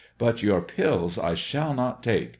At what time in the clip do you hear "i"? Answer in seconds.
1.19-1.35